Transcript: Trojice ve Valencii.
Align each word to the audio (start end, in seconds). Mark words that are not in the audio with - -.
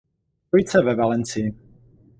Trojice 0.49 0.81
ve 0.85 0.95
Valencii. 1.01 1.55